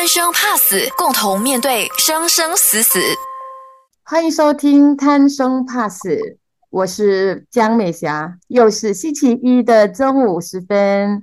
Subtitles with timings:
[0.00, 2.98] 贪生怕死，共同面对生生死死。
[4.02, 6.08] 欢迎收听《贪生怕死》，
[6.70, 11.22] 我是江美霞，又是星期一的中午时分，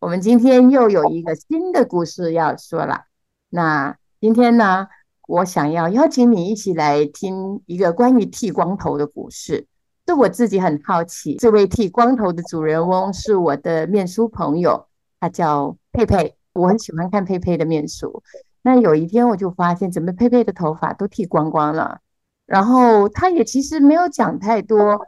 [0.00, 3.04] 我们今天又有一个新的故事要说了。
[3.48, 4.88] 那今天呢，
[5.28, 9.68] 我想要邀请你一起来听一个关于剃光头的故事。
[10.04, 14.88] 是我自己很好奇，这位剃光头的主人翁是我的面书朋友，
[15.20, 16.34] 他叫佩佩。
[16.56, 18.22] 我很喜欢看佩佩的面书。
[18.62, 22.00] 那有一天我就发现，怎么佩佩的头发都剃光光了。
[22.46, 25.00] 然后他也其实没有讲太多，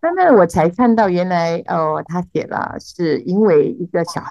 [0.00, 4.30] 但是我才看到原来哦，他写了是因为一个小孩，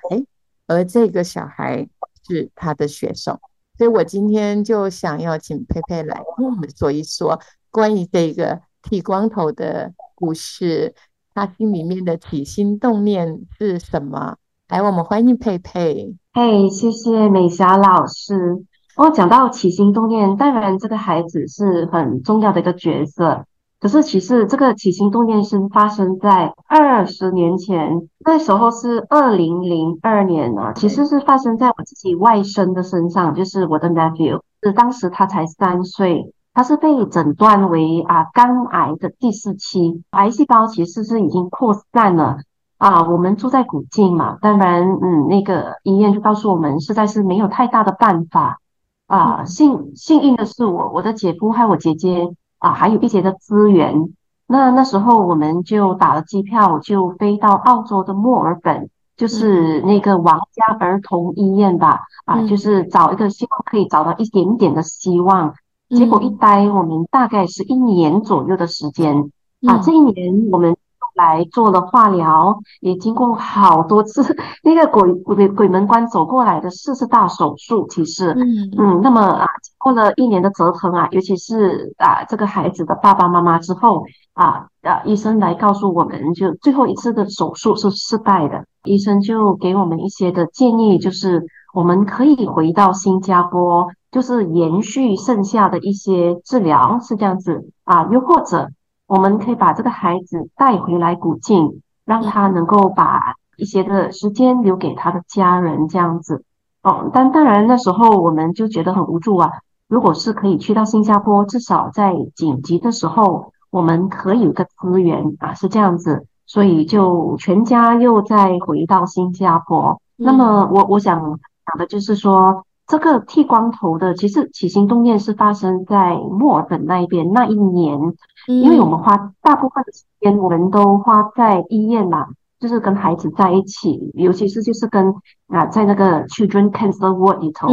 [0.68, 1.88] 而这个小孩
[2.28, 3.40] 是他的学生。
[3.78, 8.62] 所以我今天就想要请佩佩来跟我们说一说关于这个。
[8.88, 10.94] 剃光头的故事，
[11.34, 14.38] 他心里面的起心动念是什么？
[14.68, 16.16] 来，我们欢迎佩佩。
[16.34, 18.66] 嘿，谢谢美霞老师。
[18.96, 23.46] 哦，讲到起心动念，当然这个孩子是很重要的一个角色。
[23.80, 30.74] 可是其实这个起心动念是发生在二十年前，那时候是二零零二年啊。
[30.74, 36.34] 其实是发生在我自己外甥的身上，就是我的 nephew，是当时他才三岁。
[36.56, 42.38] 他是被诊断为啊肝癌的第四期，癌细胞其实是已经扩散了
[42.78, 43.08] 啊。
[43.10, 48.60] 我们住在古晋嘛，当然，嗯，那个医院就告诉我们，实在是没有太大的办法
[49.08, 49.46] 啊。
[49.46, 54.14] 幸幸运的是，我我的姐夫还有我姐姐啊，还有一些的资源。
[54.48, 65.56] 那那时候我们就打了机票，就飞到澳洲的墨尔本，就是那个王家儿童医院吧，啊，就是找一个希望可以找到一点点的希望。
[65.90, 69.32] 结果一待，我们大概是一年左右的时间
[69.68, 69.80] 啊。
[69.84, 70.75] 这一年，我们
[71.16, 74.22] 来做了化疗，也经过好多次
[74.64, 77.88] 那个鬼鬼鬼门关走过来的四次大手术。
[77.90, 88.66] 其实，嗯嗯，那么啊，经过了一年的折腾啊，尤其是啊这个孩子的爸爸妈妈之后啊啊，医生来告诉我们就最后一次的手术是失败的。
[88.84, 91.44] 医生就给我们一些的建议，就是
[91.74, 93.88] 我们可以回到新加坡。
[94.12, 98.70] 就是延续剩下的一些治疗是这样子啊，又或者
[99.08, 106.44] 我们可以把这个孩子带回来古晋，让他能够把一些的时间留给他的家人这样子
[106.82, 107.12] 哦。
[107.14, 109.52] 但当然那时候我们就觉得很无助啊。
[109.88, 116.26] 如果是可以去到新加坡，至少在紧急的时候，我们可以有个资源啊，是这样子。
[116.48, 120.02] 所以就全家又再回到新加坡。
[120.16, 121.20] 那么我我想
[121.66, 122.66] 讲的就是说。
[122.88, 128.00] 这个剃光头的，其实起心动念是发生在墨尔本那一边那一年，
[128.48, 132.28] 因为我们花大部分的时间，我们都花在医院嘛，
[132.60, 135.16] 就是跟孩子在一起，尤其是就是跟
[135.48, 137.68] 啊，在那个 Children Cancer Ward 里头，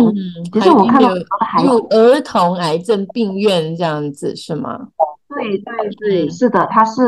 [0.50, 4.88] 其实我看到很多孩子有儿童癌症病院这样子是吗？
[5.28, 7.02] 对对对，是的，它是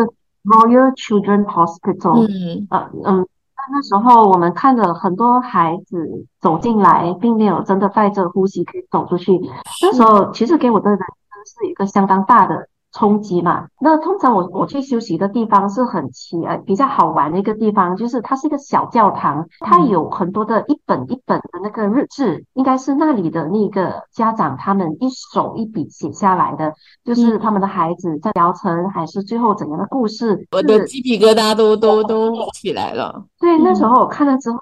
[0.44, 3.26] Royal Children Hospital，嗯呃嗯。
[3.70, 9.40] 那时候我们看着很多孩子走进来，并没有真的带着呼吸可以走出去。
[9.82, 11.06] 那时候其实给我的人生
[11.46, 13.66] 是一个相当大的冲击嘛。
[13.80, 26.72] 那通常我我去休息的地方是很奇呃比较好玩的一个地方，就是它是一个小教堂，它有很多的一本一本的那个日志，应该是那里的那个家长他们一手一笔写下来的，
[27.04, 30.46] 就是他们的孩子在疗程还是最后怎样的故事。
[30.52, 33.24] 我的鸡皮疙瘩都都都起来了。
[33.40, 34.58] 对，那时候我看了之后，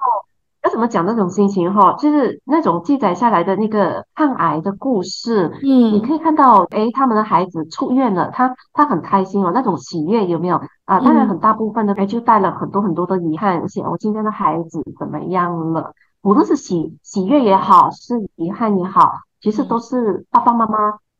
[0.63, 1.95] 要怎么讲那种心情哈？
[1.99, 11.01] 就是那种记载下来的那个抗癌的故事，嗯，你可以看到，哎，他们的孩子出院了，他他很开心哦，那种喜悦有没有啊？
[11.01, 15.95] 当然，很大部分的哎就带了很多很多的遗憾，写我今天的孩子怎么样了？
[16.23, 20.77] 无论是喜喜悦也好，是遗憾也好，其实都是爸爸妈妈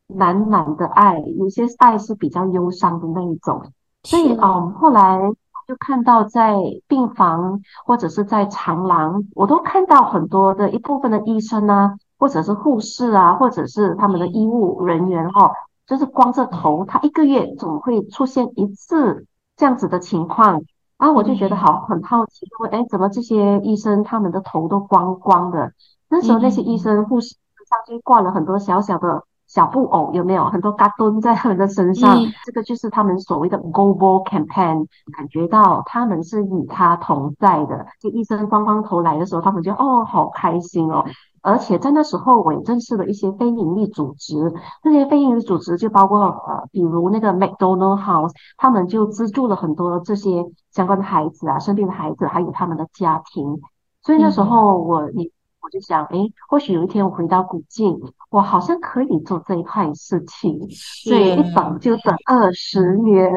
[0.07, 3.61] 满满的爱，有些爱是比较忧伤的那一种，
[4.03, 5.19] 所以嗯，后来。
[5.67, 6.55] 就看到在
[6.87, 15.51] 病房或者是在长廊，我都看到很多的一部分的医生啊，或者是护士啊，或者是他们的医务人员哈，
[15.87, 19.25] 就是光着头，他一个月总会出现一次
[19.55, 20.61] 这样子的情况
[20.97, 25.71] 啊，我就觉得好很好奇，问哎，怎么这些医生他们的头都光光的？
[26.09, 27.35] 那时候那些医生护士
[27.69, 29.23] 上去挂了很多小小的。
[29.53, 32.17] 小布偶有没有很多嘎蹲在他们的身上？
[32.43, 37.85] 这个就是他们所谓的 global campaign，感觉到他们是与他同在的。
[38.01, 41.05] 就医生光光头来的时候，他们就哦好开心哦。
[41.43, 44.51] 而且在那时候，我也认识了一些非营利组织。
[44.83, 53.61] 那些非营利组织就包括呃，比如那个 McDonald House，他们就资助了很多这些相关的孩子啊，生病的孩子，还有他们的家庭。
[54.01, 55.31] 所以那时候我你。
[55.63, 56.17] 我就想，哎，
[56.49, 57.97] 或许有一天我回到古晋，
[58.29, 63.31] 我好像可以做这一块事情，所以一等就等二十年。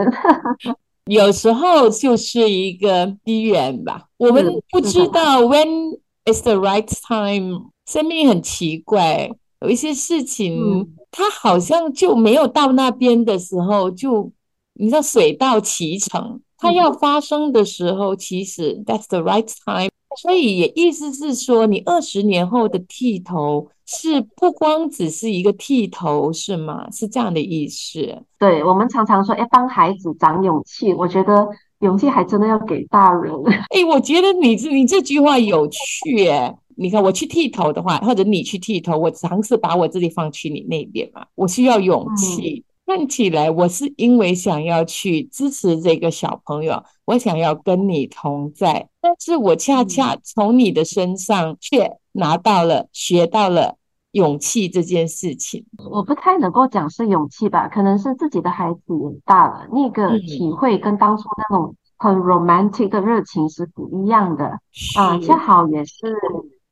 [1.07, 7.71] 有时候就是一个机缘吧，我们不知道 when is the right time。
[7.87, 9.31] 生命很奇怪，
[9.61, 14.33] 有一些事情，它好像就没有到那边的时候，就
[14.73, 16.41] 你知道水到渠成。
[16.59, 19.91] 它要发生的时候，其实 that's the right time。
[20.17, 26.91] 所以也意思是说，你二十年后的剃头是不光只是一个剃头，是吗？
[26.91, 28.23] 是这样的意思。
[28.39, 30.93] 对我们常常说，哎，帮孩子长勇气。
[30.95, 31.47] 我觉得
[31.81, 33.33] 勇气还真的要给大人。
[33.71, 36.27] 哎，我觉得你你这句话有趣。
[36.29, 41.25] 哎，你看我去剃头的话，或者你去剃头，我尝试把我自己放去你那边嘛。
[41.35, 42.65] 我需要勇气。
[42.87, 53.77] 看起来我是因为想要去支持这个小朋友，我想要跟你同在，但是我恰恰从你的身上却拿到了、学到了
[54.13, 55.67] 勇气这件事情。
[55.91, 64.61] 我不太能够讲是勇气吧，可能是自己的孩子也大了，那个体会跟当初那种很 romantic 的热情是不一样的
[64.97, 65.19] 啊。
[65.19, 66.15] 恰好也是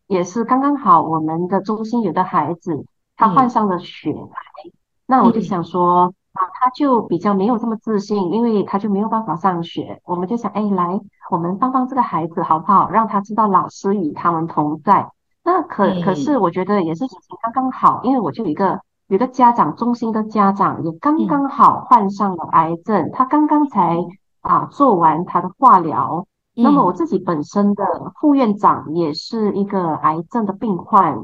[0.07, 2.87] 也是刚刚好，我们的中心有的孩子
[3.17, 4.71] 他患上了血癌。
[5.07, 10.01] 那我就想说啊，他就比较没有这么自信，因为他就没有办法上学。
[10.05, 12.91] 我们就想，哎，来，我们帮帮这个孩子好不好？
[12.91, 15.11] 让他知道老师与他们同在。
[15.45, 17.05] 那可可是，我觉得也是
[17.43, 23.99] 刚刚好，因为我就有一个有个家长中心的家长也刚刚好患上了癌症，他刚刚才
[24.41, 26.27] 啊做完他的化疗。
[26.57, 27.85] 那么我自己本身的
[28.21, 31.19] 副院长也是一个癌症的病患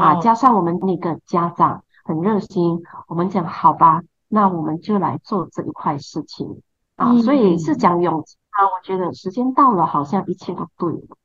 [0.00, 1.82] 啊，加上我们那个家长。
[2.04, 6.60] 很热心，我们讲好吧，那我们就来做这一块事情
[6.96, 8.64] 啊，所以是讲勇气啊。
[8.66, 11.16] 我觉得时间到了，好像一切都对了。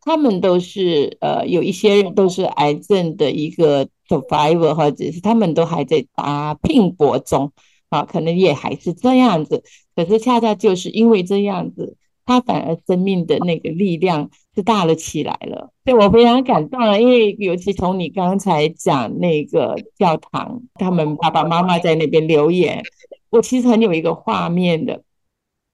[0.00, 7.52] 他们都是呃，有一些人都是癌症的一个 survivor，或者是他们都还在打拼搏中
[7.90, 9.62] 啊，可能也还是这样子。
[9.94, 11.96] 可是恰恰就是因为这样子。
[12.24, 16.98] 他反而生命的那个力量是大了起来了，对我非常感动啊！
[16.98, 22.82] 因为尤其从你刚才讲那个教堂，他们爸爸妈妈在那边留言，
[23.30, 25.02] 我其实很有一个画面的，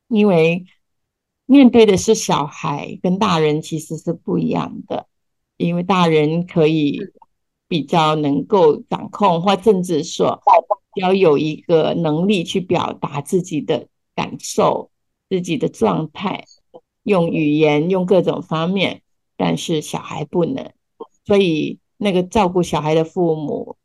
[0.09, 0.65] 因为
[1.47, 5.07] 面对的是小孩，跟大人其实是不一样的，
[5.57, 7.01] 因为大人可以
[7.67, 10.41] 比较能够掌控，或甚至说
[10.95, 14.91] 要有一个能力去表达自己的感受。
[15.31, 16.43] 自己的状态，
[17.09, 19.03] 用语言，用各种方面，
[19.37, 20.71] 但是小孩不能，
[21.25, 23.77] 所以那个照顾小孩的父母，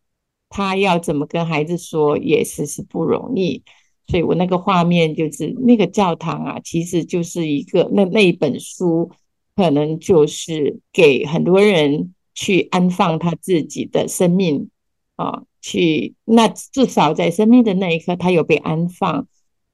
[0.50, 3.64] 他要怎么跟孩子说，也是是不容易。
[4.06, 9.10] 所以我那个画面就是那个教堂啊，其实就是一个那那一本书，
[9.56, 14.70] 可能就是给很多人去安放他自己的生命
[15.16, 19.28] 啊，去那至少在生命的那一刻，他有被安放。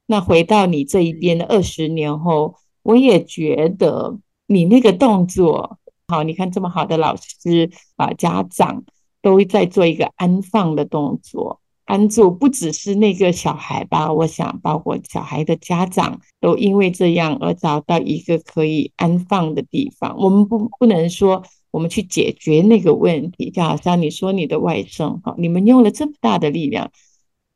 [0.06, 5.78] 那回到你这一边的二十年后，我也觉得你那个动作
[6.08, 6.22] 好。
[6.22, 8.84] 你看这么好的老师啊，家长
[9.22, 14.12] 都在做一个安放的动作，安住不只是那个小孩吧？
[14.12, 20.16] 我想，包括小孩的家长都因为这样而找到一个可以安放的地方。
[20.18, 26.90] 我们不不能说我们去解决那个问题，就好像你说你的外甥哈，你们用了这么大的力量。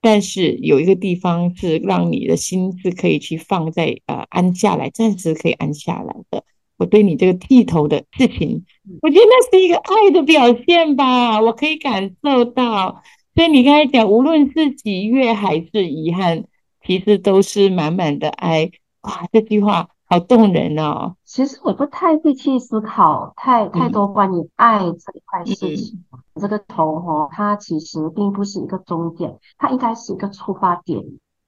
[0.04, 6.44] 但是有一个地方是让你的心是可以去放在呃安下来，暂时可以安下来的。
[6.76, 8.66] 我对你这个剃头的事情，
[9.00, 13.02] 我觉得那是一个爱的表现吧，我可以感受到。
[13.34, 16.44] 所以你刚才讲，无论是喜悦还是遗憾，
[16.86, 18.70] 其实都是满满的爱。
[19.00, 21.16] 哇，这句话好动人哦。
[21.24, 26.04] 其实我不太会去思考太太多关于爱这一块事情。
[26.40, 31.02] 这个头哦，它其实并不是一个终点，它应该是一个出发点。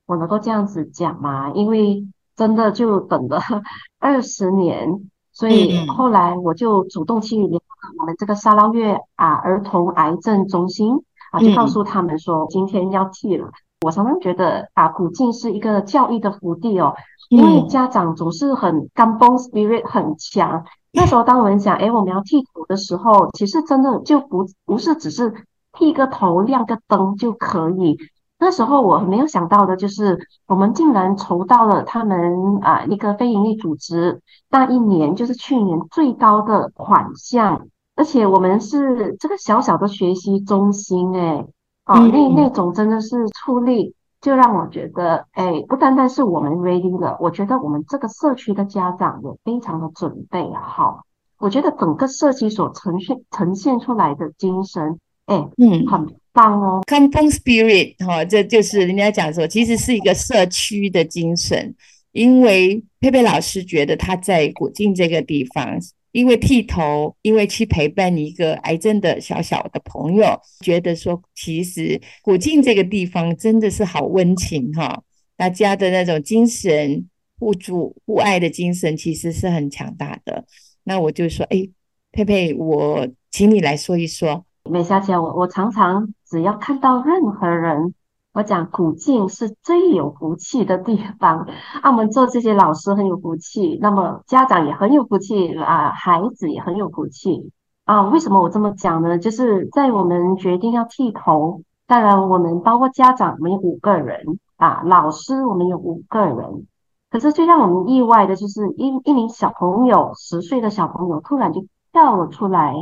[0.07, 1.53] 我能够这样子讲吗？
[1.55, 2.05] 因为
[2.35, 3.41] 真的就等了
[4.01, 7.63] 二十年，所以后来我就主动去联络
[8.01, 13.49] 我们这个沙捞越啊儿童癌症中心啊，就告诉他们说今天要剃了。
[13.83, 16.95] 我常常觉得啊，古晋是一个教育的福地哦，
[17.29, 20.65] 因为家长总是很干崩 spirit 很强。
[20.93, 25.35] 那时候，当我们讲，哎，我们要剃头的时候，其实真的就不不是只是
[25.73, 27.99] 剃个头、亮个灯就可以。
[28.39, 37.67] 那时候我没有想到的就是，我们竟然筹到了他们啊一个非营利组织那一年就是去年最高的款项，
[37.97, 41.47] 而且我们是这个小小的学习中心，哎，
[41.87, 43.96] 哦，那那种真的是出力。
[44.21, 51.05] 就让我觉得，哎，不单单是我们 ready 了，我觉得我们这个社区的家长也非常的准备好。
[51.39, 56.83] 我觉得整个社区所呈现呈现出来的精神，哎，嗯，很棒哦。
[56.87, 61.75] Kampung Spirit 哈、这就是人家讲说，其实是一个社区的精神。
[62.13, 65.79] 因为佩佩老师觉得他在古晋这个地方，
[66.17, 70.25] 因为剃头，因为去陪伴一个癌症的小小的朋友，
[70.61, 75.03] 觉得说其实古晋这个地方真的是好温情哈、
[75.37, 77.07] 大家的那种精神
[77.39, 80.47] 互助互爱的精神其实是很强大的。
[80.85, 81.69] 那我就说，哎，
[82.13, 84.47] 佩佩，我请你来说一说。
[84.71, 87.93] 美霞姐，我我常常只要看到任何人，
[88.37, 91.47] 我讲古晋是最有福气的地方
[91.81, 97.51] 啊，我们做这些老师很有福气，那么家长也很有福气啊，孩子也很有福气
[97.87, 98.03] 啊。
[98.11, 99.17] 为什么我这么讲呢？
[99.17, 106.67] 就是在我们决定要剃头，当然我们包括家长，我们有五个人啊，老师我们有五个人。
[107.09, 112.75] 可是最让我们意外的就是一一名小朋友，十岁的小朋友突然就跳了出来，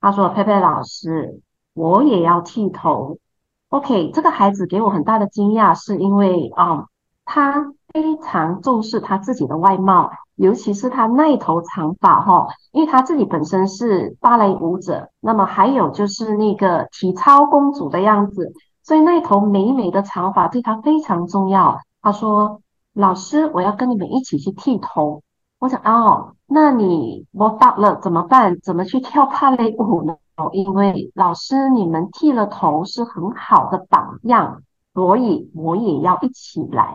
[0.00, 1.40] 他说：“佩佩老师，
[1.74, 3.18] 我也要剃头。”
[3.70, 6.86] OK，这个孩子给我很大的惊讶，是因为啊、
[7.24, 18.52] 他非常重视他自己的外貌，尤其是他那一头长发哈，因为他自己本身是芭蕾舞者，那么还有就是那个体操公主的样子，
[18.84, 21.78] 所以那一头美美的长发对他非常重要。
[22.00, 22.60] 他说
[22.94, 25.22] ：“老师，我要跟你们一起去剃头。”
[25.58, 28.60] 我想哦，那你我到了怎么办？
[28.62, 30.14] 怎么去跳芭蕾舞呢？
[30.36, 34.62] 哦，因为老师你们剃了头是很好的榜样，
[34.92, 36.94] 所以我也要一起来。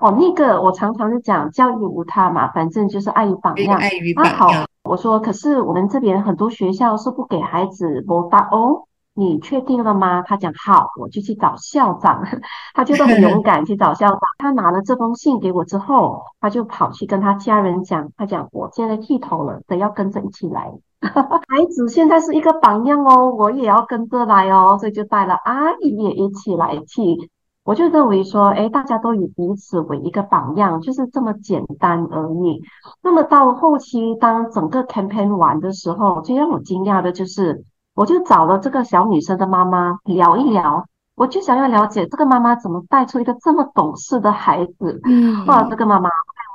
[0.00, 3.78] 哦，那个我常常就讲教育无他嘛，反正就是爱与榜样。
[3.78, 10.22] 爱与那好榜样，，我说可是我们这边很多学校是不给孩子摸大哦，你确定了吗？
[10.22, 12.24] 他讲好，我就去找校长。
[12.74, 14.18] 他就是很勇敢去找校长。
[14.38, 20.72] 他拿了这封信给我之后，他就跑去跟他家人讲，他讲我现在剃头了，得要跟着一起来。
[21.48, 27.30] 孩子现在是一个榜样哦，我也要跟着来哦，所以就带了阿姨也一起来去。
[27.64, 32.60] 我就认为说，哎，大家都以彼此为一个榜样，就是这么简单而已。
[33.02, 45.00] 那么到后期，当整个 campaign 完的时候，最让我惊讶的就是，我就找了这个小女生的妈妈聊一聊，我就想要了解这个妈妈怎么带出一个这么懂事的孩子。
[45.04, 46.10] 嗯哇，这个妈妈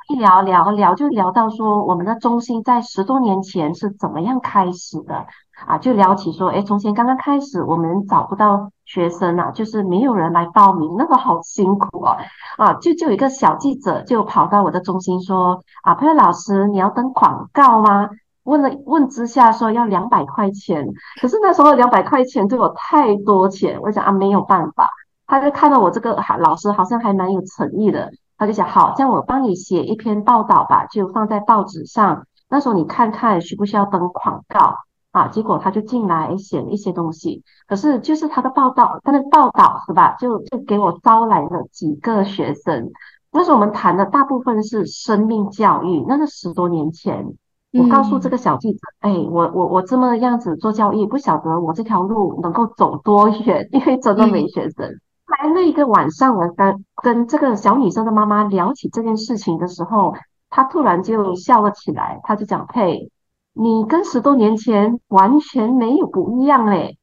[0.07, 5.25] 一聊聊聊就聊到说，我们的中心在十多年前是怎么样开始的
[5.65, 5.77] 啊？
[5.77, 12.15] 就聊起说，哎，从前刚刚开始，我们找不到学生啊，就是没有人来报名，那个好辛苦哦。
[12.55, 18.09] 啊，就就有一个小记者就跑到我的中心说，啊，佩老师，你要登广告吗？
[18.43, 20.87] 问了问之下说要两百块钱，
[21.21, 24.87] 可是那时候两百块钱对我太多钱，我想啊没有办法。
[25.29, 32.25] 他就看到我这个还老师好像还蛮有诚意的，他就讲好，这样我帮你写一篇报道吧，就放在报纸上。
[32.49, 34.75] 那时候你看看需不需要登广告
[35.11, 35.27] 啊？
[35.27, 40.15] 结果他就进来写了一些东西，可是就是他的报道，他的报道是吧？
[40.19, 42.91] 就就给我招来了几个学生。
[43.31, 47.33] 那时候我们谈的大部分是生命教育，那是十多年前。
[47.73, 54.89] 我告诉这个小记者，哎，我我我这么样子做教育，不晓得我这条路能够走多远，因为真的没学生。
[55.27, 60.15] 来那一个晚上，我跟跟这个小女生的妈妈聊起这件事情的时候，
[60.49, 63.09] 她突然就笑了起来，她就讲：“佩，
[63.53, 66.97] 你跟十多年前完全没有不一样嘞。”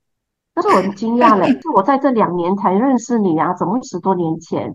[0.54, 4.74] 但是我很惊讶嘞，是我在这两年才认识你啊，怎么十多年前？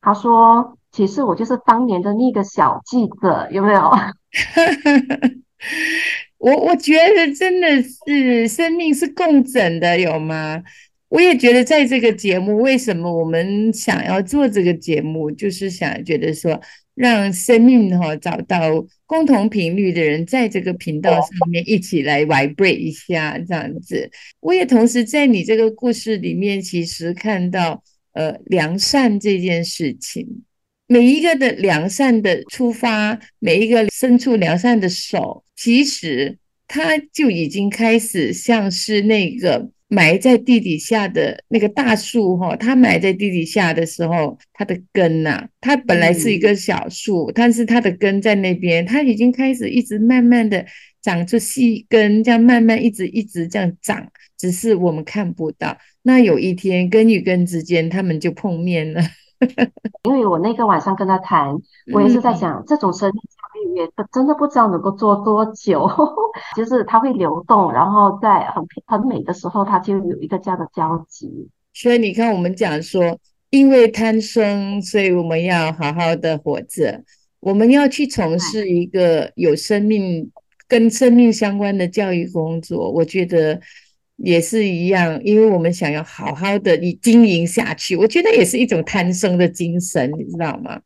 [0.00, 3.90] 她说：“其实我就是当年的那个小记者，有没有？”
[6.38, 10.62] 我我觉得真的是生命是共振的，有吗？
[11.08, 16.60] 我也觉得在这个节目，为什么我们想要做这个节目，就是想觉得说，
[16.94, 24.10] 让生命哈、找到共同频率的人，在这个频道上面一起来 vibrate 一下，这样子。
[24.40, 27.82] 我也同时在你这个故事里面，其实看到
[28.12, 30.42] 呃良善这件事情。
[30.86, 50.64] 每一个的良善的出发，每一个伸出良善的手，其实它就已经开始像是那个埋在地底下的那个大树哈、它埋在地底下的时候，它的根呐、它本来是一个小树，但是它的根在那边，它已经开始一直慢慢的
[51.02, 55.76] 长出细根，这样慢慢一直一直这样长，只是我们看不到。
[56.02, 59.02] 那有一天根与根之间，他们就碰面了。
[60.08, 61.54] 因为我那个晚上跟他谈，
[61.92, 63.10] 我也是在想，这种生
[63.74, 65.88] 也真的不知道能够做多久，
[66.56, 71.48] 就是它会流动，然后在很很美的时候，它就有一个这样的交集。
[71.72, 73.18] 所以你看，我们讲说，
[73.50, 77.02] 因为贪生，所以我们要好好的活着，
[77.40, 80.30] 我们要去从事一个有生命、
[80.68, 83.60] 跟生命相关的教育工作，我觉得
[84.16, 90.80] 也是一样，因为我们想要好好的你经营下去，我觉得也是一种贪生的精神，你知道吗？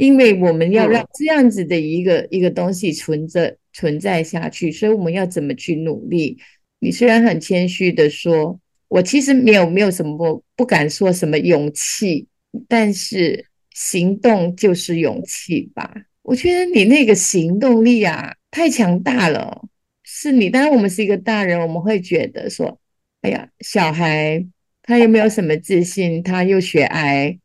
[0.00, 6.38] 因为我们要让这样子的一个一个东西存着存在下去，所以我们要怎么去努力？
[6.78, 12.26] 你虽然很谦虚的说，我其实没有没有什么不敢说什么勇气，
[12.66, 15.94] 但是行动就是勇气吧。
[16.22, 19.68] 我觉得你那个行动力啊，太强大了。
[20.02, 22.80] 是你，当然我们是一个大人，我们会觉得说，
[23.20, 24.46] 哎呀，小孩
[24.82, 27.38] 他又没有什么自信，他又学癌，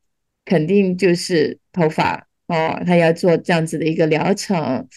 [0.45, 2.25] 肯定就是头发。
[2.48, 4.88] 哦，他要做这样子的一个疗程，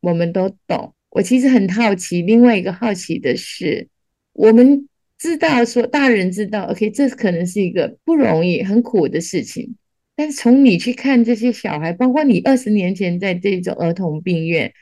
[0.00, 0.94] 我们都懂。
[1.10, 3.88] 我其实很好奇，另外一个好奇的是，
[4.32, 4.88] 我们
[5.18, 9.76] 知道说大人知道，OK，这可能是一个不容易、很苦的事情。
[10.14, 14.72] 但是从你去看这些小孩，包括你二十年前在这种儿童病院，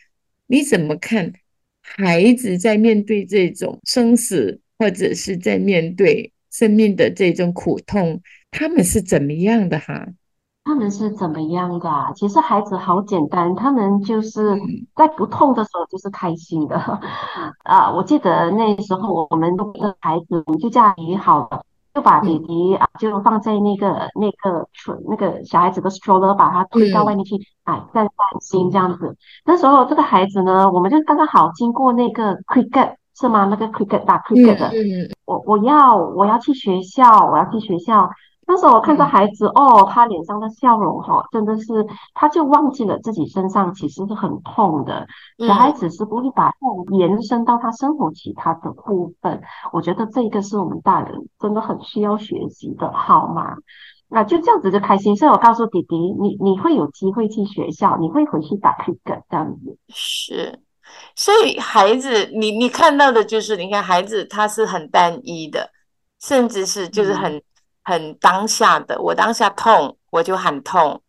[0.47, 1.33] 你怎么看
[1.80, 10.09] 孩子在面对这种生死，或者是在面对生命的这种苦痛，他们是怎么样的哈？
[10.64, 11.90] 他们是怎么样的？
[12.16, 14.59] 其实孩子好简单，他们就是
[14.94, 16.76] 在不痛的时候就是开心的
[17.64, 17.92] 啊！
[17.92, 19.64] 我记得那时候我们的
[20.00, 24.66] 孩子就这样理好了，就把弟弟啊就放在那个那个
[25.06, 29.14] 那个小孩子的 stroller，把他推到外面去，哎，散散心这样子。
[29.44, 33.44] 那时候这个孩子呢，我们就刚刚好经过那个 cricket 是吗？
[33.50, 34.71] 那个 cricket 打 cricket 的，
[35.26, 38.09] 我我要我要去学校，我要去学校。
[38.46, 45.06] 那时候我看到孩子哦，他脸上的笑容哈，真的是，他就忘记了自己身上其实是很痛的。
[45.38, 49.40] 小孩子是不会把痛延伸到他生活其他的部分。
[49.72, 53.56] 我觉得这个是我们大人真的很需要学习的，好吗？
[54.08, 55.16] 那就这样子就开心。
[55.16, 59.78] 所以我告诉弟弟，你你会有机会去学校，你会回去打 K 歌这样子。
[59.88, 60.60] 是，
[61.16, 65.70] 所以孩子，你你看到的就是，你看孩子他是很单一的，
[66.20, 67.42] 甚至是就是很。
[67.84, 71.02] 很当下的，我当下痛，我就喊痛，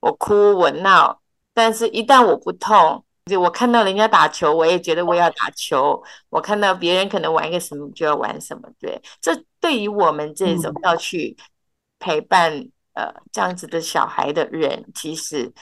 [0.00, 1.20] 我哭我闹，
[1.52, 8.68] 但是一旦我不痛，就我看到人家打球，我也觉得我要打球；我看到别人可能玩一个什么，就要玩什么。
[8.80, 11.36] 对，这对于我们这种要去
[11.98, 12.52] 陪伴
[12.94, 15.52] 呃这样子的小孩的人，其实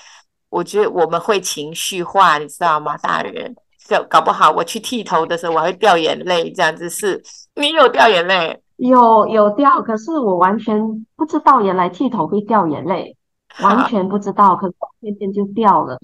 [0.48, 2.96] 我觉得我们会情绪化，你知道吗？
[2.98, 3.54] 大人
[3.88, 7.20] 搞搞不好，我去剃头的时候，我会掉眼泪，这样子是，
[7.56, 8.62] 你有掉眼泪？
[8.88, 13.16] 有有掉，可是我完全不知道，原来剃头会掉眼泪，
[13.62, 15.98] 完全不知道，可是偏偏就掉了。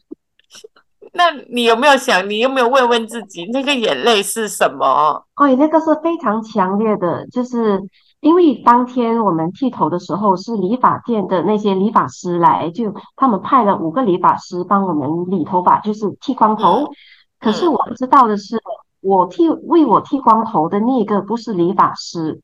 [1.13, 5.25] 那你有没有想，你有没有问问自己，那个眼泪是什么？
[5.35, 7.83] 哎，那个是非常强烈的，就是
[8.21, 16.89] 因为当天我们剃头的时候，是理发店的那些理发师来，就他们派了五个理发师帮我们理头发，就是剃光头。
[17.41, 18.63] 可是我不知道的是，
[19.01, 22.41] 我剃为我剃光头的那个不是理发师。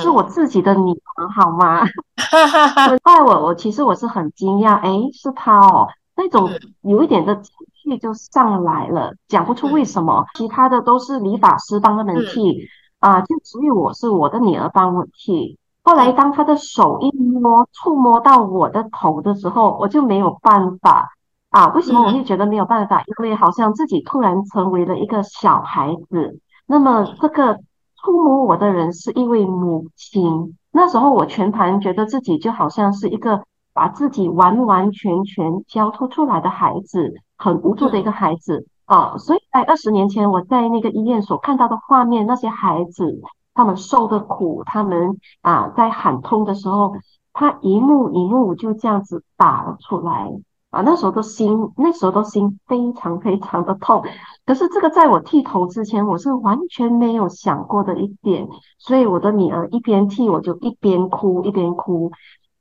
[0.00, 1.82] 是我自己的女儿，好吗？
[3.02, 10.24] 怪我，我其实我是很惊讶，哎，是他哦，那种有一点的情绪就上来了，讲不出为什么。
[10.34, 12.66] 其他的都是理发师帮他们剃
[13.00, 15.58] 啊，就只有我是我的女儿帮我剃。
[15.82, 21.10] 后来当他的手一摸，触摸到我的头的时候，我就没有办法
[21.50, 21.68] 啊。
[21.74, 23.02] 为什么我会觉得没有办法？
[23.06, 26.40] 因为好像自己突然成为了一个小孩子。
[26.66, 27.60] 那么这个。
[28.06, 30.56] 触摸我的人是一位母亲。
[30.70, 33.42] 那时候我全盘觉得自己就好像是一个
[33.74, 39.16] 把自己完完全全交托出来的孩子，很无助的一个孩子啊。
[39.18, 43.20] 所以在二十年前我在那个医院所看到的画面，那些孩子
[43.54, 46.94] 他们受的苦，他们啊在喊痛的时候，
[47.32, 50.30] 他一幕一幕就这样子打了出来。
[50.76, 54.04] 啊，那时候的心，那时候的心非常非常的痛。
[54.44, 58.46] 可是这个在我剃头之前，我是完全没有想过的一点。
[58.78, 62.12] 所以我的女儿一边剃，我就一边哭一边哭。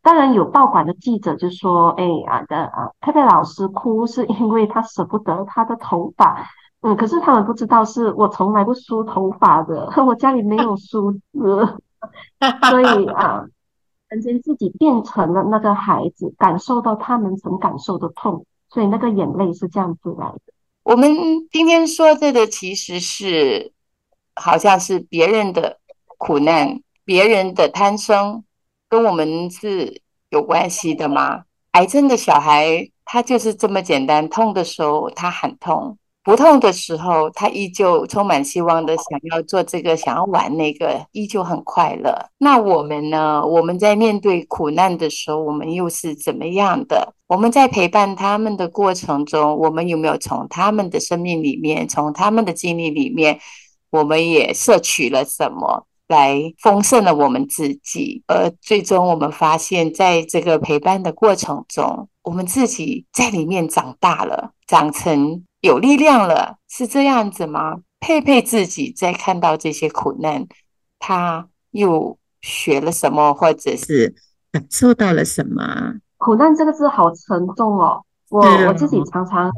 [0.01, 6.47] 当然有报馆的记者就说：“哎啊的啊，佩佩老师哭是因为他舍不得他的头发。”
[6.82, 11.78] 嗯，可是他们不知道是我从来不梳头发的， 我家里没有梳子，
[12.69, 13.43] 所以啊。
[14.15, 20.54] 曾经自己变成了那个孩子，感受到他们曾感受的痛，所以那个眼泪是这样子来的。
[20.84, 21.13] 我们
[21.51, 23.73] 今天说这个其实是
[24.36, 25.80] 好像是别人的
[26.17, 28.43] 苦难，别人的贪生，
[28.88, 31.43] 跟我们是有关系的吗？
[31.71, 42.11] 癌症的小孩他就是这么简单，痛的时候他喊痛，不痛的时候，他依旧充满希望的想要做这个，想要玩那个，依旧很快乐。
[42.39, 43.45] 那我们呢？
[43.45, 47.13] 我们在面对苦难的时候，我们又是怎么样的？
[47.27, 53.39] 我们在陪伴他们的过程中，我们有没有从他们的生命里面，从他们的经历里面，
[53.91, 55.85] 我们也摄取了什么？
[56.07, 67.78] 来丰盛了我们自己，而最终我们发现，在这个陪伴的过程中，我们自己在里面长大了，长成有力量了，是这样子吗？
[67.99, 70.45] 佩佩自己在看到这些苦难，
[70.99, 74.13] 他又学了什么，或者是
[74.51, 75.95] 感受到了什么？
[76.17, 79.51] 苦难这个字好沉重哦，我我自己常常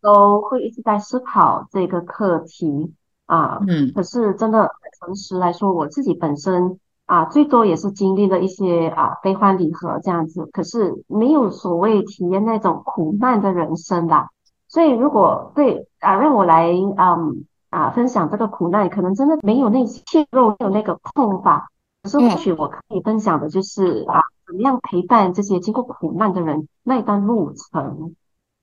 [0.00, 2.92] 都会一直在思考这个课题。
[3.26, 14.30] 啊，嗯，可是真的诚实来说，我自己本身啊，最多也是经历了一些啊悲欢离合这样子，可是没有所谓体验那种苦难的人生啦。
[14.68, 21.68] 所以如果对啊，让我来嗯啊分享这个苦难，可能真的没有那些肉，没有那个痛吧。
[22.02, 28.14] 可是或许我可以分享的就是啊，怎么样陪伴这些经过苦难的人那一段路程。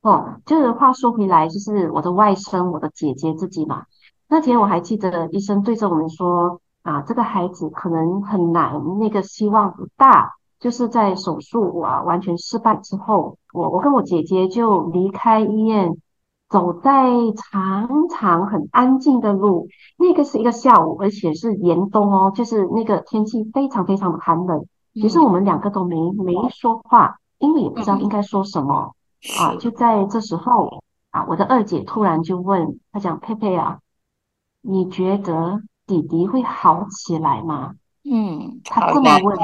[0.01, 3.85] 哦，就是话说回来，就是我的外甥，我的姐姐自己嘛。
[4.27, 10.35] 那天我还记得医生对着我们说啊，这个孩子可能很难，那个希望不大。
[10.63, 15.97] 就是在手术啊完全失败之后，我我跟我姐姐就离开医院，
[16.47, 19.67] 走在长长很安静的路。
[19.97, 24.65] 那个是一个下午，而且是严冬哦，就是那个天气非常非常的寒冷。
[24.93, 28.95] 其实我们两个都没没说话，因为也不知道应该说什么
[29.37, 29.55] 啊。
[29.59, 33.79] 就在这时候啊，我的二姐突然就问她讲：“佩佩啊。”
[34.65, 37.73] 你觉得弟弟会好起来吗？
[38.05, 39.37] 嗯，她这么问，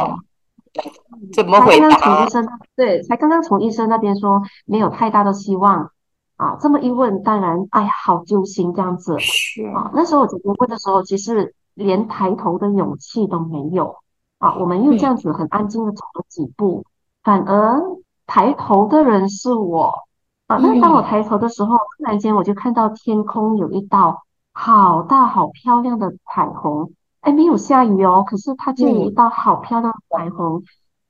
[1.33, 1.89] 怎么回答？
[1.89, 5.91] 才刚刚从医生对，才刚刚从医生那边说没有太大的希望
[6.37, 6.57] 啊。
[6.59, 9.17] 这么一问，当然哎，好揪心这样子。
[9.19, 13.95] 是啊，那时候我姐姐问的时候，其实连抬头的勇气都没有
[14.37, 14.55] 啊。
[14.55, 16.85] 我们又这样子很安静的走了几步，
[17.23, 17.81] 反而
[18.25, 19.93] 抬头的人是我
[20.47, 20.57] 啊。
[20.57, 24.23] 那当我抬头的时候，突然间我就看到天空有一道。
[24.51, 30.63] 好大好漂亮的彩虹，哎，没有下雨哦，可是它就有一道好漂亮的彩虹。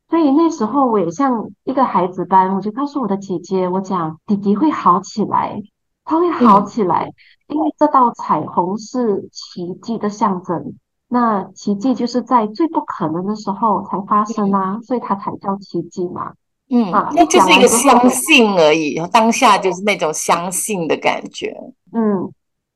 [0.10, 5.62] 所以那时候我也像一个孩子般，我就告诉我的姐姐，我讲弟弟会好起来，
[6.04, 7.12] 他会好起来，
[7.48, 10.74] 因为这道彩虹是奇迹的象征。
[11.08, 16.34] 那奇迹就是在最不可能的时候才发生啊，所以它才叫奇迹嘛。
[16.72, 21.56] 嗯，那就是一个相信而已，当下就是那种相信的感觉。
[21.94, 22.32] 嗯。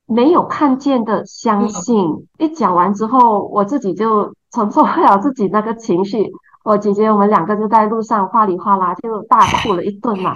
[0.06, 6.32] 没有看见的相信，一讲完之后，我自己就承受不了自己那个情绪。
[6.64, 10.34] 我姐姐我们两个就在路上哗里哗啦就大哭了一顿嘛。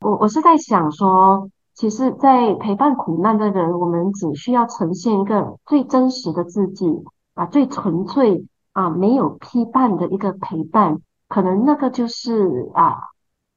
[0.00, 6.86] 我我是在想说，其实，在陪伴苦难的人，我们只需要呈现一个最真实的自己
[7.34, 10.98] 啊，最纯粹啊，没有批判的一个陪伴，
[11.28, 12.98] 可能那个就是啊，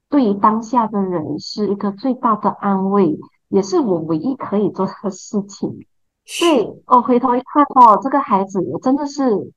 [0.08, 3.18] 对于当下的人是一个最大的安慰。
[3.50, 5.84] 也是我唯一可以做的事情。
[6.24, 9.52] 所以我回头一看哦，这个孩子真的是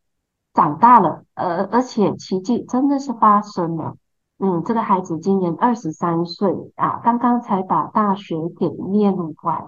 [0.54, 3.96] 长大了，呃，而且奇迹真的是发生了。
[4.40, 9.66] 嗯，这个孩子今年二十三岁啊，刚刚才把大学给念完。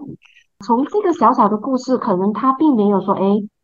[0.66, 3.22] 从这个小小的故事，可能他并没有说，哎，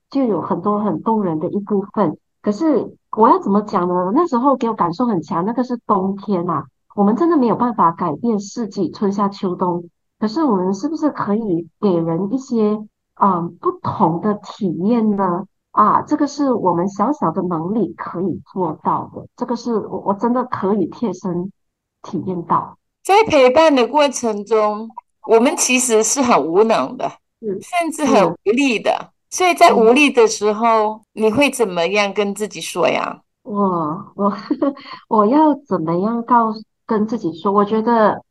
[0.10, 2.18] 就有很多很动人的一部分。
[2.42, 4.12] 可是我要怎么讲呢？
[4.14, 6.64] 那时候给我感受很强，那个是冬天呐，
[6.96, 9.90] 我们真的没有办法改变四季，春夏秋冬。
[10.22, 12.78] 可是我们是不是可以给人一些
[13.20, 15.46] 嗯不同的体验呢？
[15.72, 19.26] 啊，这个是我们小小的能力可以做到的。
[19.36, 21.52] 这个是我我真的可以贴身
[22.04, 22.78] 体验到。
[23.04, 24.88] 在陪伴的过程中，
[25.26, 27.10] 我们其实是很无能的，
[27.42, 29.10] 甚至很无力的。
[29.32, 33.22] 所以在无力的时候，你会怎么样跟自己说呀？
[33.42, 34.32] 我我
[35.10, 36.54] 我要怎么样告
[36.86, 37.52] 跟自己说？
[37.52, 38.22] 我觉得。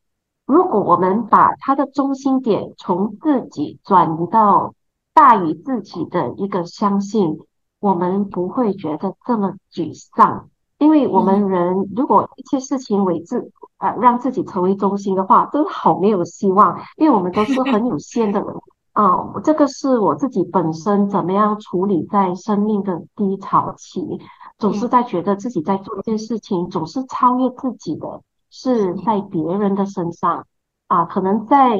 [0.50, 4.74] 如果我们把它的中心点从自己转移到
[5.14, 7.38] 大于自己的一个相信，
[7.78, 10.48] 我们不会觉得这么沮丧。
[10.78, 16.80] 因为我们人如果一切事情为自啊让自己成为中心的话，都好没有希望。
[16.96, 18.48] 因为我们都是很有限的人
[18.92, 19.32] 啊。
[19.44, 24.18] 这个是我自己本身怎么样处理在生命的低潮期，
[24.58, 28.22] 总是在觉得自己在做一件事情，总是超越自己的。
[28.50, 30.46] 是在别人的身上
[30.88, 31.78] 啊，可能在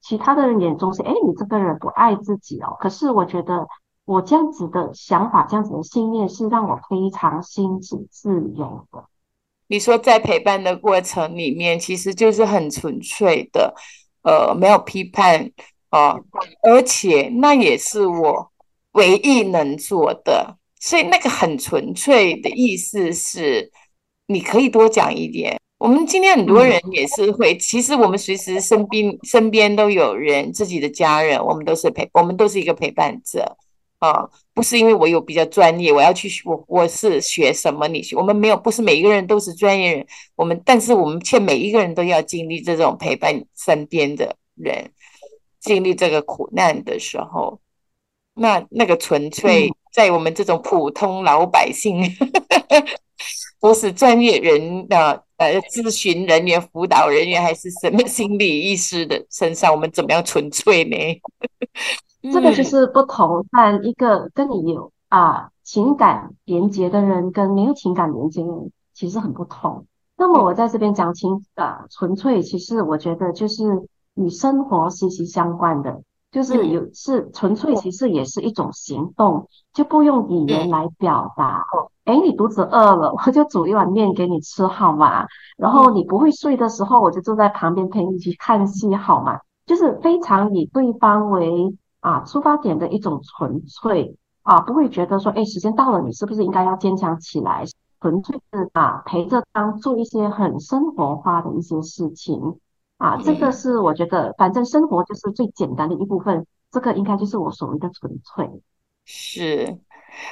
[0.00, 2.76] 其他的人眼中是，哎，你这个人不爱自己哦。
[2.80, 3.66] 可是我觉得
[4.04, 9.04] 我这样子的想法，这样子的信念是让我非常心智自由的。
[9.68, 13.74] 你说在陪伴的过程里面，其实就是很纯粹的，
[14.22, 15.50] 呃，没有批判，
[15.90, 16.20] 哦，
[16.62, 18.52] 而且那也是我
[18.92, 23.70] 唯一能做的，所以那个很纯粹的意思是，
[24.26, 25.58] 你可以多讲一点。
[25.82, 33.56] 我们今天很多人也是会，其实我们随时身边身边都有人，自己的家人，我们都是陪，我们都是一个陪伴者
[33.98, 44.88] 啊，不是因为我有比较专业，我要去我我是学什么，你学，我们没有，不是每一个人都是专业人，我们但是我们却每一个人都要经历这种陪伴身边的人，
[45.58, 47.58] 经历这个苦难的时候，
[48.34, 52.00] 那那个纯粹在我们这种普通老百姓，
[53.58, 55.24] 不是专业人的。
[55.42, 60.96] 呃，咨询人员、辅导人员还是什么心理医师的身上，我们怎么样纯粹呢？
[62.32, 69.86] 这个就是不同，但一个跟你有啊情感连接的人，跟没有情感连接的人其实很不同。
[70.16, 73.64] 那么我在这边讲情啊纯粹，其实我觉得就是
[74.14, 76.02] 与生活息息相关的，
[76.32, 81.64] 就是有是纯粹，其实也是一种行动，就不用语言来表达。
[82.04, 85.26] 哎，你肚子饿了，我就煮一碗面给你吃，好吗？
[85.56, 89.38] 然后你不会睡的时候，我就坐在旁边陪你去看戏，好吗？
[89.66, 97.64] 就是非常以对方为啊出发点的一种纯粹啊，不会觉得说，哎，时间到了，你是不是应该要坚强起来？
[98.00, 102.56] 纯粹是啊，陪着当做一些很生活化的一些事情
[103.02, 108.48] 啊，这个是我觉得，反正生活就是最简单的一部分，这个应该就是我所谓的纯粹，
[109.04, 109.76] 是。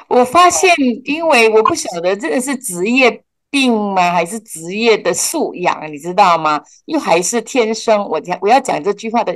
[0.06, 0.72] 我发现，
[1.04, 6.62] 因为我不晓得这个是职业病吗，还是职业的素养，你知道吗？
[6.84, 8.08] 又还是天生？
[8.08, 9.32] 我讲我要讲这句话的，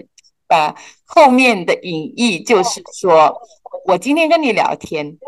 [0.47, 0.73] 呃，
[1.05, 3.37] 后面的隐意就是说，
[3.85, 5.19] 我今天跟你聊天，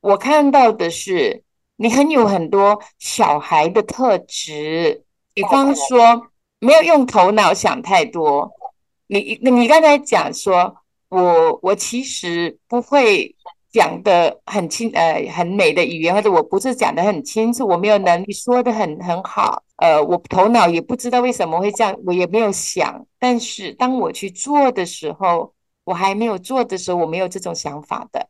[0.00, 1.44] 我看到的是
[1.76, 6.26] 你很有很多小孩的特质，比方说
[6.64, 8.50] 没有用头脑想太多。
[9.06, 10.74] 你你刚才讲说，
[11.08, 13.34] 我我其实不会。
[13.74, 23.04] 讲的很清，呃，很美的语言，或者我不是讲的很清楚，我没有能力说的很很好，呃，我头脑也不知道为什么会这样，我也没有想。
[23.18, 28.28] 但是当我去做的时候，我还没有做的时候，我没有这种想法的。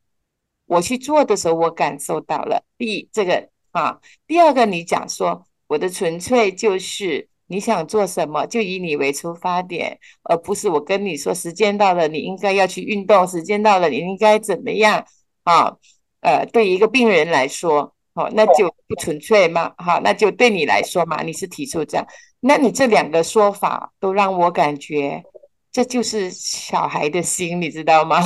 [0.65, 2.65] 我去做的时候，我感受到了。
[2.79, 15.07] 第，这个啊，第二个，你讲说我的纯粹就是你想做什么，就以你为出发点，而不是我跟你说时间到了，你应该要去运动，时间到了，你应该怎么样。
[15.45, 15.77] 啊，
[16.21, 22.07] 呃，对一个病人来说，哦，那就不纯粹嘛，好，那就对你来说嘛，你是提出这样，
[22.41, 25.23] 那你这两个说法都让我感觉
[25.71, 28.23] 这就是小孩的心，你知道吗？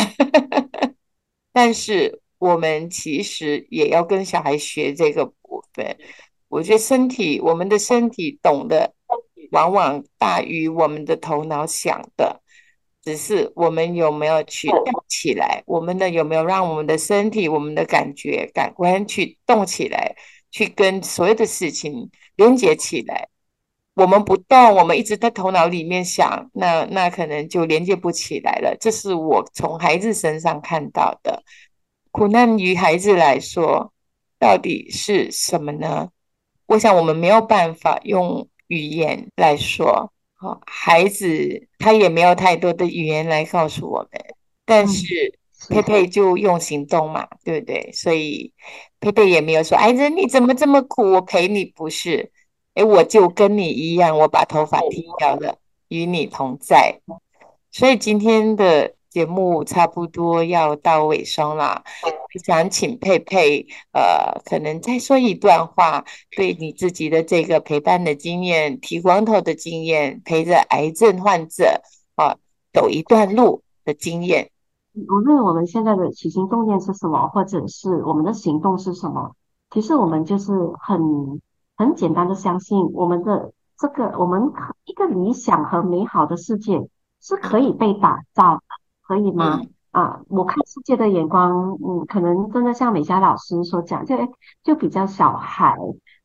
[1.52, 5.98] 但是我们其实也要跟小孩学这个部分，
[6.48, 8.94] 我觉得身体，我们的身体懂得
[9.50, 12.42] 往往大于我们的头脑想的。
[13.02, 15.62] 只是我们有没有去动起来？
[15.66, 20.14] 我们的有没有让我们的身体、我们的感觉、感官去动起来，
[20.50, 23.28] 去跟所有的事情连接起来？
[23.94, 28.76] 我们不动，我们一直在头脑里面想，那那可能就连接不起来了。
[28.78, 31.42] 这是我从孩子身上看到的
[32.10, 32.58] 苦难。
[32.58, 33.92] 于孩子来说，
[34.38, 36.10] 到底是什么呢？
[36.66, 40.12] 我想我们没有办法用语言来说。
[40.34, 44.24] 好，孩子他也没有太多的语言来告诉我们，
[44.64, 47.90] 但是佩佩就用行动嘛，对不对？
[47.92, 48.52] 所以
[49.00, 51.02] 佩佩也没有说：“哎，人你怎么这么苦？
[51.12, 52.30] 我陪你不是？
[52.74, 57.00] 哎，我就跟你一样，我把头发剃掉了，与你同在。”
[57.72, 58.94] 所以今天的。
[59.10, 61.82] 节目差不多要到尾声了，
[62.38, 66.04] 想请佩佩，呃，可能再说一段话，
[66.36, 71.82] 对你自己的这个陪伴的经验、剃光头的经验、陪着癌症患者
[72.16, 72.36] 啊
[72.72, 74.50] 走一段路的经验。
[74.94, 79.34] 无论我们现在的起心动念是什么，或者是我们的行动是什么，
[79.70, 81.40] 其实我们就是很
[81.76, 84.52] 很简单的相信，我们的这个我们
[84.84, 86.88] 一个理想和美好的世界
[87.20, 88.62] 是可以被打造的。
[89.08, 89.62] 可以吗？
[89.90, 94.16] 啊，我看世界的眼光，嗯，可能真的像美嘉老师所讲，就
[94.62, 95.76] 就比较小孩。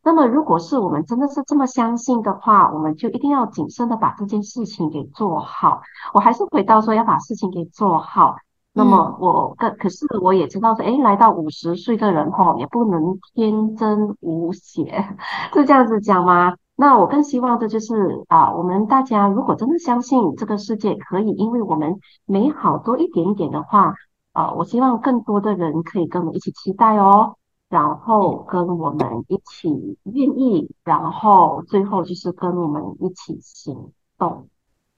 [0.04, 5.82] 那么，如果是我们真的是这么相信的话，我们就一定要谨慎的把这件事情给做好。
[6.14, 8.36] 我还是回到说要把事情给做好。
[8.74, 15.08] 那么，我可可是我也知道说，哎，来到五十岁的人吼，也不能天真无邪，
[15.54, 16.56] 是这样子讲吗？
[16.76, 17.94] 那我更希望的就是
[18.28, 23.94] 啊，我们大家如果真的相信这个世界可以因为我们美好多一点点的话，
[24.32, 27.36] 啊，我希望更多的人可以跟我们一起期待哦，
[27.70, 34.48] 然后跟我们一起愿意，然后最后就是跟我们一起行动。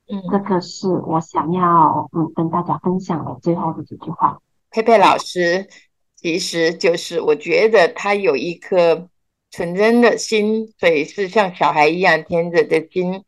[0.08, 4.40] 嗯，这个是我想要嗯跟大家分享的最后的几句话。
[4.72, 5.68] 佩佩老师
[6.16, 9.10] 其实就是我觉得他有一颗
[9.56, 13.24] 纯真的心，所以是像小孩一样天真的心，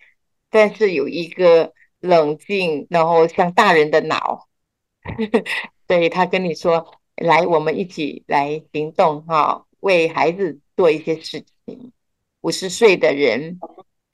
[0.49, 4.47] 但是有一个冷静，然后像大人的脑，
[5.87, 11.91] 所以他跟你说：“来，我们一起来行动哈，为孩子做一些事情。”
[12.41, 13.59] 五十岁的人。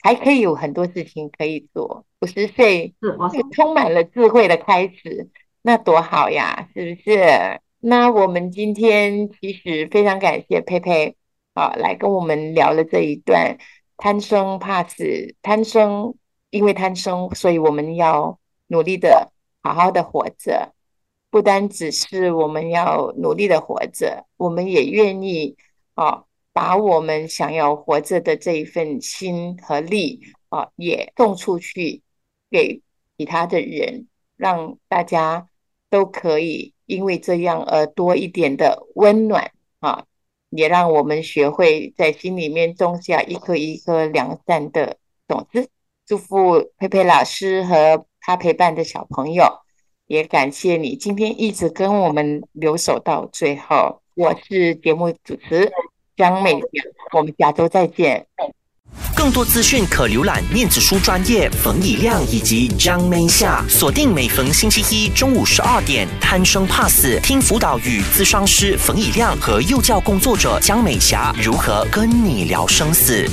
[0.05, 2.05] 还可以有很多事情可以做。
[2.19, 5.29] 五十岁是充满了智慧的开始，
[5.61, 7.61] 那多好呀，是不是？
[7.79, 11.15] 那我们今天其实非常感谢佩佩
[11.53, 13.57] 啊，来跟我们聊了这一段。
[13.97, 16.15] 贪生怕死，贪生
[16.49, 20.73] 因为贪生，所以我们要努力的好好的活着。
[21.29, 25.57] 不单只是我们要努力的活着，我们也愿意
[25.95, 26.25] 啊。
[26.55, 32.03] 把我们想要活着的这一份心和力啊，也送出去
[32.51, 32.83] 给
[33.17, 34.05] 其他的人，
[34.37, 35.49] 让大家
[35.89, 40.05] 都可以因为这样而多一点的温暖啊，
[40.55, 45.69] 也让我们学会在心里面种下一颗一颗良善的种子。
[46.05, 49.45] 祝福佩佩老师和他陪伴的小朋友，
[50.07, 54.01] 也感谢你今天一直跟我们留守到最后。
[54.15, 55.71] 我是节目主持。
[56.15, 56.59] 江美
[57.13, 58.27] 我们下周再见。
[59.15, 73.29] 更多资讯可浏览念子书专业冯以亮以及张美霞，锁定每逢星期一中午十二点，贪生怕死，听辅导与咨商师冯以亮和幼教工作者江美霞如何跟你聊生死。